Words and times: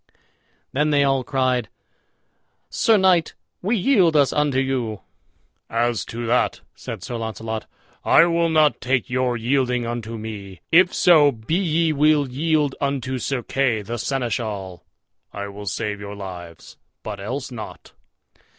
Then 0.73 0.89
they 0.89 1.03
all 1.03 1.23
cried, 1.23 1.69
"Sir 2.71 2.97
knight, 2.97 3.35
we 3.61 3.77
yield 3.77 4.15
us 4.15 4.33
unto 4.33 4.57
you." 4.57 5.01
"As 5.69 6.05
to 6.05 6.25
that," 6.25 6.61
said 6.73 7.03
Sir 7.03 7.17
Launcelot, 7.17 7.67
"I 8.03 8.25
will 8.25 8.49
not 8.49 8.81
take 8.81 9.11
your 9.11 9.37
yielding 9.37 9.85
unto 9.85 10.17
me. 10.17 10.59
If 10.71 10.91
so 10.91 11.31
be 11.31 11.53
ye 11.59 11.93
will 11.93 12.27
yield 12.27 12.73
you 12.73 12.79
unto 12.87 13.19
Sir 13.19 13.43
Kay 13.43 13.83
the 13.83 13.99
Seneschal, 13.99 14.83
I 15.31 15.47
will 15.49 15.67
save 15.67 15.99
your 15.99 16.15
lives, 16.15 16.77
but 17.03 17.19
else 17.19 17.51
not." 17.51 17.91